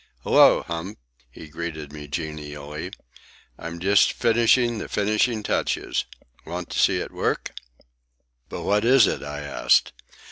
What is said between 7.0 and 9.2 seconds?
work?" "But what is